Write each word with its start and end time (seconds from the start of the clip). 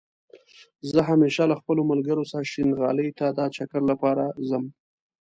زه 0.91 0.99
همېشه 1.09 1.43
له 1.51 1.55
خپلو 1.61 1.81
ملګرو 1.91 2.23
سره 2.31 2.49
شينغالى 2.53 3.07
ته 3.19 3.25
دا 3.37 3.45
چکر 3.55 3.81
لپاره 3.91 4.23
ځم 4.49 4.63